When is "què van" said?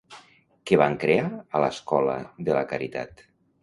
0.69-0.97